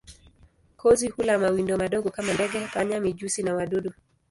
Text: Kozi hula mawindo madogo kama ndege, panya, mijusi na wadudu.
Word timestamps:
Kozi 0.77 1.07
hula 1.09 1.37
mawindo 1.39 1.77
madogo 1.77 2.09
kama 2.09 2.33
ndege, 2.33 2.67
panya, 2.73 2.99
mijusi 2.99 3.43
na 3.43 3.53
wadudu. 3.55 3.91